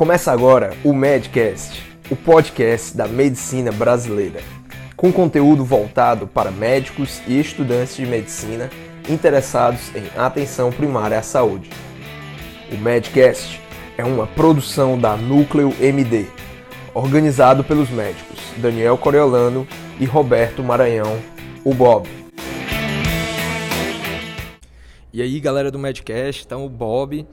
[0.00, 4.40] Começa agora o Medcast, o podcast da medicina brasileira,
[4.96, 8.70] com conteúdo voltado para médicos e estudantes de medicina
[9.06, 11.68] interessados em atenção primária à saúde.
[12.72, 13.60] O Medcast
[13.98, 16.28] é uma produção da Núcleo MD,
[16.94, 19.68] organizado pelos médicos Daniel Coriolano
[20.00, 21.20] e Roberto Maranhão,
[21.62, 22.08] o Bob.
[25.12, 27.26] E aí, galera do Medcast, então o Bob,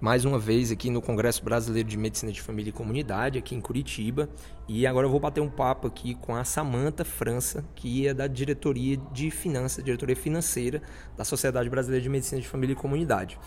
[0.00, 3.60] mais uma vez aqui no Congresso Brasileiro de Medicina de Família e Comunidade, aqui em
[3.60, 4.30] Curitiba.
[4.66, 8.26] E agora eu vou bater um papo aqui com a Samanta França, que é da
[8.26, 10.80] diretoria de finanças, diretoria financeira
[11.18, 13.38] da Sociedade Brasileira de Medicina de Família e Comunidade.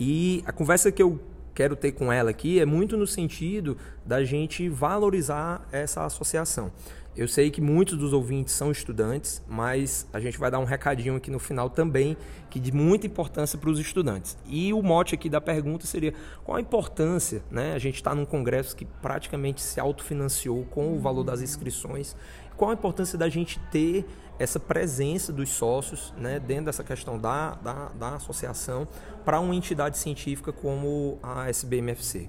[0.00, 1.20] E a conversa que eu
[1.54, 6.72] quero ter com ela aqui é muito no sentido da gente valorizar essa associação.
[7.16, 11.16] Eu sei que muitos dos ouvintes são estudantes, mas a gente vai dar um recadinho
[11.16, 12.16] aqui no final também,
[12.48, 14.38] que de muita importância para os estudantes.
[14.46, 16.14] E o mote aqui da pergunta seria:
[16.44, 17.42] qual a importância?
[17.50, 17.74] Né?
[17.74, 22.14] A gente está num congresso que praticamente se autofinanciou com o valor das inscrições.
[22.56, 24.06] Qual a importância da gente ter
[24.38, 28.86] essa presença dos sócios né, dentro dessa questão da, da, da associação
[29.24, 32.28] para uma entidade científica como a SBMFC?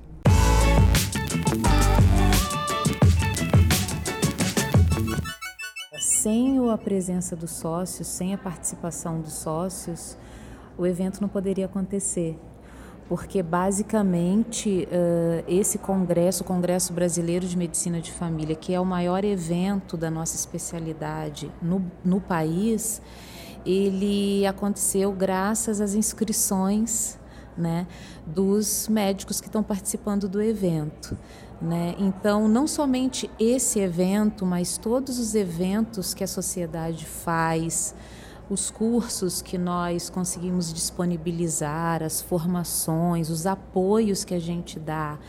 [6.72, 10.18] A presença dos sócios, sem a participação dos sócios,
[10.78, 12.40] o evento não poderia acontecer.
[13.08, 14.88] Porque, basicamente,
[15.46, 20.10] esse congresso, o Congresso Brasileiro de Medicina de Família, que é o maior evento da
[20.10, 23.02] nossa especialidade no, no país,
[23.66, 27.20] ele aconteceu graças às inscrições
[27.58, 27.86] né,
[28.26, 31.18] dos médicos que estão participando do evento.
[31.62, 31.94] Né?
[32.00, 37.94] Então, não somente esse evento, mas todos os eventos que a sociedade faz,
[38.50, 45.20] os cursos que nós conseguimos disponibilizar, as formações, os apoios que a gente dá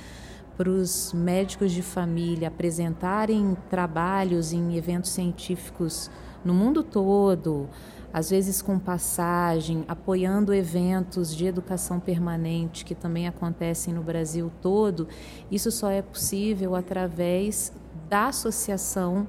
[0.56, 6.10] para os médicos de família apresentarem trabalhos em eventos científicos
[6.44, 7.68] no mundo todo,
[8.12, 15.08] às vezes com passagem, apoiando eventos de educação permanente que também acontecem no Brasil todo,
[15.50, 17.72] isso só é possível através
[18.08, 19.26] da associação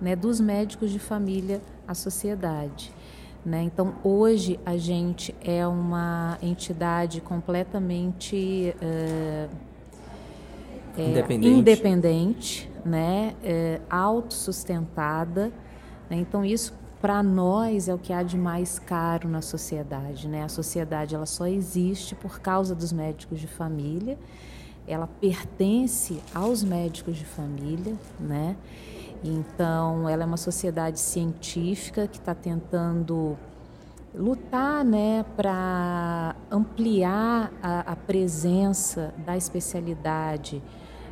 [0.00, 2.92] né, dos médicos de família à sociedade.
[3.44, 3.62] Né?
[3.62, 9.48] Então, hoje a gente é uma entidade completamente é,
[10.96, 13.34] independente, independente né?
[13.42, 15.52] É, autossustentada.
[16.08, 16.16] Né?
[16.16, 16.72] Então, isso
[17.04, 20.42] para nós é o que há de mais caro na sociedade, né?
[20.42, 24.18] A sociedade ela só existe por causa dos médicos de família.
[24.86, 28.56] Ela pertence aos médicos de família, né?
[29.22, 33.36] Então, ela é uma sociedade científica que está tentando
[34.14, 40.62] lutar, né, para ampliar a, a, presença da especialidade.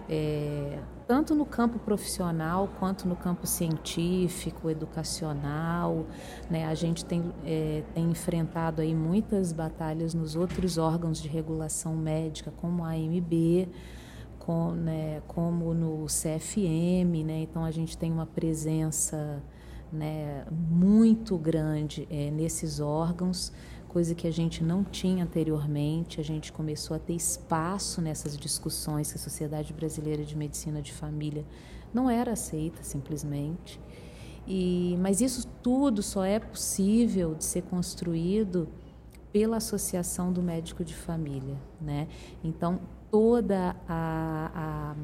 [0.09, 0.79] É,
[1.13, 6.07] tanto no campo profissional quanto no campo científico, educacional.
[6.49, 6.65] Né?
[6.65, 12.51] A gente tem, é, tem enfrentado aí muitas batalhas nos outros órgãos de regulação médica,
[12.51, 13.69] como a AMB,
[14.39, 17.27] com, né, como no CFM.
[17.27, 17.43] Né?
[17.43, 19.43] Então, a gente tem uma presença
[19.93, 23.53] né, muito grande é, nesses órgãos
[23.93, 26.21] coisa que a gente não tinha anteriormente.
[26.21, 30.93] A gente começou a ter espaço nessas discussões que a Sociedade Brasileira de Medicina de
[30.93, 31.45] Família
[31.93, 33.79] não era aceita simplesmente.
[34.47, 38.69] E, mas isso tudo só é possível de ser construído
[39.31, 42.09] pela Associação do Médico de Família, né?
[42.43, 42.81] Então
[43.11, 44.97] toda a, a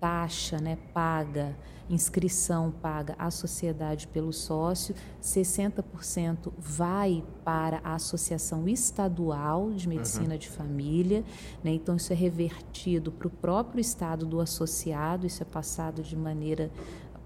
[0.00, 1.56] taxa, né, paga
[1.88, 10.38] inscrição paga à sociedade pelo sócio, 60% vai para a Associação Estadual de Medicina uhum.
[10.38, 11.24] de Família,
[11.62, 11.70] né?
[11.70, 16.70] então isso é revertido para o próprio estado do associado, isso é passado de maneira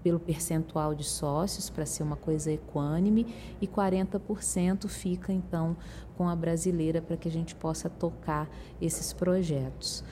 [0.03, 3.27] pelo percentual de sócios para ser uma coisa equânime
[3.61, 5.77] e 40% fica então
[6.17, 8.49] com a brasileira para que a gente possa tocar
[8.81, 10.03] esses projetos.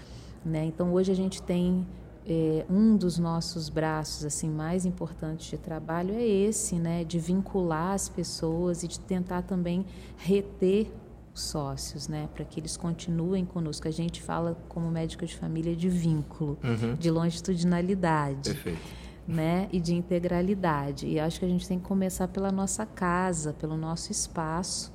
[0.46, 0.66] Né?
[0.66, 1.88] Então hoje a gente tem
[2.28, 7.94] é, um dos nossos braços assim mais importantes de trabalho é esse, né, de vincular
[7.94, 9.86] as pessoas e de tentar também
[10.18, 10.92] reter
[11.34, 13.88] os sócios, né, para que eles continuem conosco.
[13.88, 16.96] A gente fala como médico de família de vínculo, uhum.
[16.96, 18.54] de longitudinalidade.
[18.54, 19.10] Perfeito.
[19.28, 21.06] Né, e de integralidade.
[21.06, 24.92] E acho que a gente tem que começar pela nossa casa, pelo nosso espaço.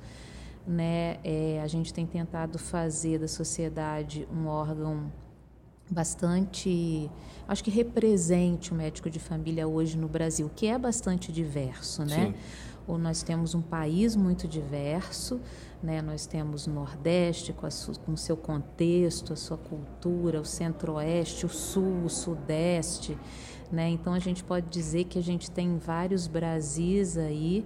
[0.67, 1.19] Né?
[1.23, 5.09] É, a gente tem tentado fazer da sociedade um órgão
[5.89, 7.09] bastante,
[7.47, 12.27] acho que represente o médico de família hoje no Brasil, que é bastante diverso, né?
[12.27, 12.33] Sim.
[12.87, 15.39] ou nós temos um país muito diverso,
[15.81, 16.01] né?
[16.01, 17.67] Nós temos o Nordeste com,
[18.13, 23.17] o seu contexto, a sua cultura, o Centro-Oeste, o Sul, o Sudeste,
[23.71, 23.89] né?
[23.89, 27.65] Então a gente pode dizer que a gente tem vários Brasis aí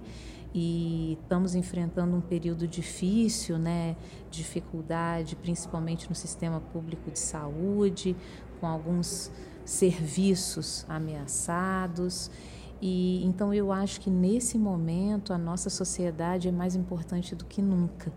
[0.54, 3.96] e estamos enfrentando um período difícil, né?
[4.30, 8.16] Dificuldade, principalmente no sistema público de saúde,
[8.60, 9.30] com alguns
[9.64, 12.30] serviços ameaçados.
[12.82, 17.62] E então eu acho que nesse momento a nossa sociedade é mais importante do que
[17.62, 18.12] nunca.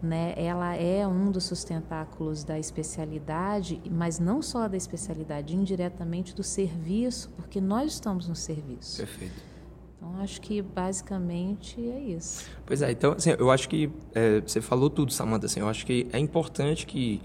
[0.00, 0.32] Né?
[0.36, 7.30] Ela é um dos sustentáculos da especialidade, mas não só da especialidade, indiretamente do serviço,
[7.30, 8.98] porque nós estamos no serviço.
[8.98, 9.57] Perfeito.
[9.98, 12.44] Então acho que basicamente é isso.
[12.64, 15.46] Pois é, então assim, eu acho que é, você falou tudo, Samanta.
[15.46, 17.20] Assim, eu acho que é importante que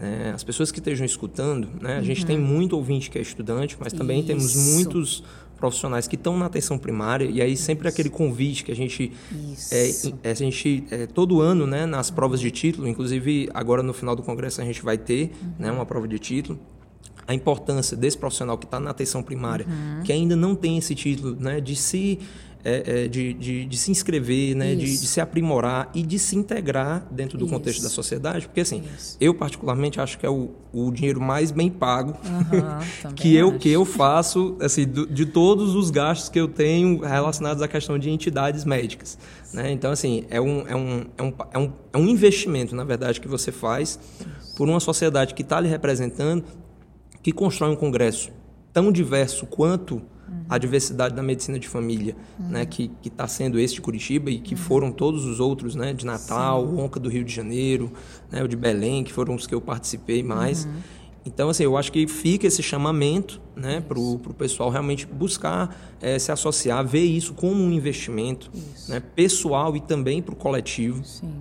[0.00, 1.96] é, as pessoas que estejam escutando, né?
[1.96, 2.04] A uhum.
[2.04, 4.26] gente tem muito ouvinte que é estudante, mas também Isso.
[4.26, 5.22] temos muitos
[5.56, 7.94] profissionais que estão na atenção primária e aí sempre Isso.
[7.94, 9.12] aquele convite que a gente
[9.70, 9.90] é,
[10.24, 14.16] é, a gente é, todo ano né nas provas de título inclusive agora no final
[14.16, 15.52] do congresso a gente vai ter uhum.
[15.58, 16.58] né uma prova de título
[17.26, 20.02] a importância desse profissional que está na atenção primária uhum.
[20.02, 22.18] que ainda não tem esse título né de se
[22.64, 24.74] é, é, de, de, de, se inscrever, né?
[24.74, 27.52] De, de, se aprimorar e de se integrar dentro do Isso.
[27.52, 28.46] contexto da sociedade.
[28.46, 29.18] Porque, assim, Isso.
[29.20, 33.68] eu particularmente acho que é o, o dinheiro mais bem pago uhum, que, eu, que
[33.68, 38.08] eu faço, assim, do, de todos os gastos que eu tenho relacionados à questão de
[38.08, 39.18] entidades médicas.
[39.52, 39.70] Né?
[39.70, 43.20] Então, assim, é um, é, um, é, um, é, um, é um investimento, na verdade,
[43.20, 43.98] que você faz
[44.56, 46.42] por uma sociedade que está lhe representando,
[47.24, 48.30] que constrói um congresso
[48.70, 50.02] tão diverso quanto
[50.46, 52.48] a diversidade da medicina de família, uhum.
[52.48, 54.60] né, que está sendo esse de Curitiba e que uhum.
[54.60, 56.74] foram todos os outros, né, de Natal, Sim.
[56.74, 57.90] o Onca do Rio de Janeiro,
[58.30, 60.66] né, o de Belém, que foram os que eu participei mais.
[60.66, 60.72] Uhum.
[61.24, 66.18] Então, assim, eu acho que fica esse chamamento né, para o pessoal realmente buscar é,
[66.18, 68.50] se associar, ver isso como um investimento
[68.86, 71.02] né, pessoal e também para o coletivo.
[71.02, 71.32] Sim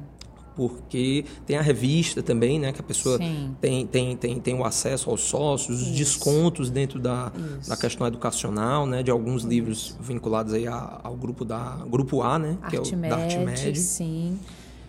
[0.55, 3.17] porque tem a revista também, né, que a pessoa
[3.59, 7.31] tem, tem, tem, tem o acesso aos sócios, os descontos dentro da,
[7.67, 12.57] da questão educacional, né, de alguns livros vinculados aí ao grupo da grupo A, né,
[12.69, 13.75] que Arte é o da Arte Med.
[13.77, 14.39] Sim.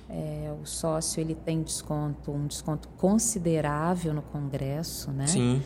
[0.08, 5.26] É, o sócio ele tem desconto, um desconto considerável no congresso, né?
[5.26, 5.62] Sim.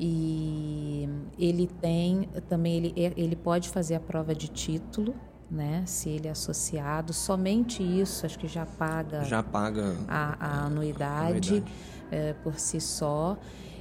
[0.00, 1.08] E
[1.38, 5.14] ele tem também ele, ele pode fazer a prova de título,
[5.50, 5.82] né?
[5.86, 11.56] Se ele é associado, somente isso acho que já paga, já paga a, a anuidade,
[11.56, 11.64] anuidade.
[12.10, 13.36] É, por si só.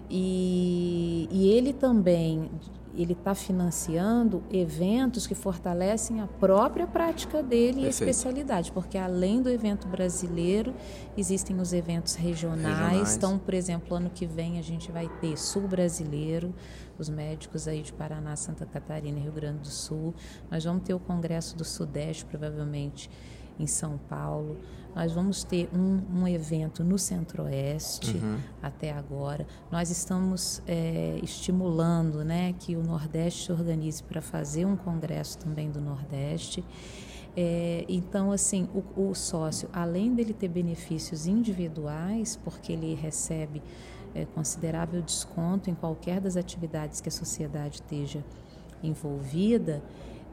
[0.09, 2.49] E, e ele também
[2.97, 7.85] ele está financiando eventos que fortalecem a própria prática dele Perfeito.
[7.85, 10.73] e especialidade, porque além do evento brasileiro,
[11.15, 12.77] existem os eventos regionais.
[12.77, 13.15] regionais.
[13.15, 16.53] Então, por exemplo, ano que vem a gente vai ter Sul Brasileiro,
[16.97, 20.13] os médicos aí de Paraná, Santa Catarina e Rio Grande do Sul.
[20.49, 23.09] Nós vamos ter o Congresso do Sudeste, provavelmente
[23.59, 24.57] em São Paulo.
[24.95, 28.39] Nós vamos ter um, um evento no Centro-Oeste uhum.
[28.61, 29.45] até agora.
[29.71, 35.69] Nós estamos é, estimulando né, que o Nordeste se organize para fazer um congresso também
[35.69, 36.65] do Nordeste.
[37.35, 43.61] É, então, assim, o, o sócio, além dele ter benefícios individuais, porque ele recebe
[44.15, 48.25] é, considerável desconto em qualquer das atividades que a sociedade esteja
[48.81, 49.83] envolvida,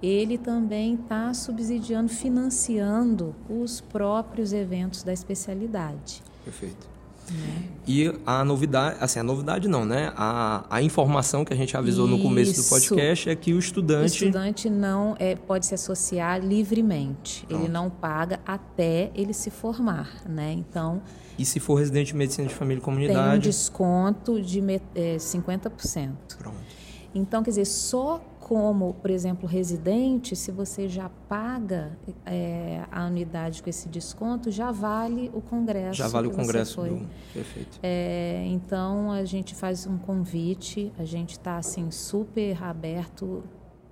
[0.04, 6.22] ele também está subsidiando, financiando os próprios eventos da especialidade.
[6.44, 6.94] Perfeito.
[7.30, 7.62] Né?
[7.86, 10.12] E a novidade, assim, a novidade não, né?
[10.14, 12.16] A, a informação que a gente avisou Isso.
[12.18, 14.02] no começo do podcast é que o estudante.
[14.02, 17.46] O estudante não é, pode se associar livremente.
[17.46, 17.62] Pronto.
[17.62, 20.52] Ele não paga até ele se formar, né?
[20.52, 21.00] Então.
[21.38, 23.28] E se for residente de medicina de família e comunidade?
[23.30, 24.60] Tem um desconto de
[24.94, 26.10] é, 50%.
[26.36, 26.84] Pronto.
[27.14, 33.62] Então, quer dizer, só como, por exemplo, residente, se você já paga é, a unidade
[33.62, 35.94] com esse desconto, já vale o congresso.
[35.94, 36.82] Já vale o congresso.
[36.82, 37.06] Do...
[37.32, 37.80] Perfeito.
[37.82, 43.42] É, então a gente faz um convite, a gente está assim super aberto.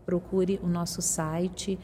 [0.05, 1.79] Procure o nosso site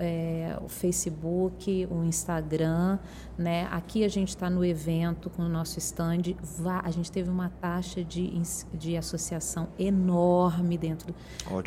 [0.00, 2.98] é, o Facebook, o Instagram,
[3.36, 3.68] né?
[3.70, 6.34] Aqui a gente está no evento com o nosso stand,
[6.82, 8.32] a gente teve uma taxa de,
[8.72, 11.14] de associação enorme dentro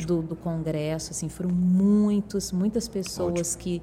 [0.06, 3.62] do, do, congresso, assim, foram muitos, muitas pessoas Ótimo.
[3.62, 3.82] que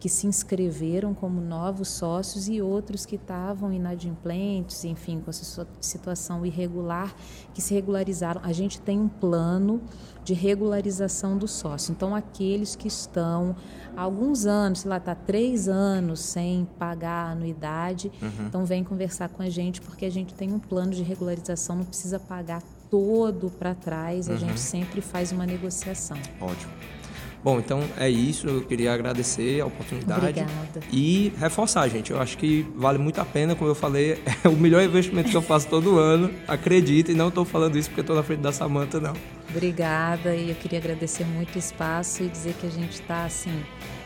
[0.00, 6.46] que se inscreveram como novos sócios e outros que estavam inadimplentes, enfim, com essa situação
[6.46, 7.14] irregular,
[7.52, 8.40] que se regularizaram.
[8.44, 9.82] A gente tem um plano
[10.22, 11.90] de regularização do sócio.
[11.90, 13.56] Então, aqueles que estão
[13.96, 18.46] há alguns anos, sei lá, está três anos sem pagar a anuidade, uhum.
[18.46, 21.84] então vem conversar com a gente, porque a gente tem um plano de regularização, não
[21.84, 24.38] precisa pagar todo para trás, a uhum.
[24.38, 26.16] gente sempre faz uma negociação.
[26.40, 26.97] Ótimo.
[27.42, 28.46] Bom, então é isso.
[28.46, 30.20] Eu queria agradecer a oportunidade.
[30.20, 30.80] Obrigada.
[30.92, 32.10] E reforçar, gente.
[32.10, 35.36] Eu acho que vale muito a pena, como eu falei, é o melhor investimento que
[35.36, 36.30] eu faço todo ano.
[36.46, 39.14] Acredita, e não estou falando isso porque estou na frente da Samanta, não.
[39.50, 40.34] Obrigada.
[40.34, 43.62] E eu queria agradecer muito o espaço e dizer que a gente está, assim,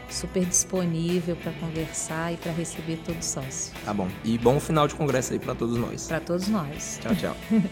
[0.09, 3.73] super disponível para conversar e para receber todo sócio.
[3.85, 4.09] Tá bom.
[4.25, 6.07] E bom final de congresso aí para todos nós.
[6.07, 7.01] Para todos nós.
[7.03, 7.37] Tchau, tchau.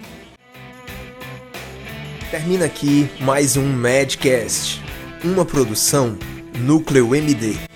[2.31, 4.81] Termina aqui mais um Madcast,
[5.25, 6.17] uma produção
[6.59, 7.70] Núcleo MD.